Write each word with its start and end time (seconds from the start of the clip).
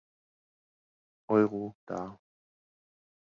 Euro 1.29 1.75
dar. 1.87 2.17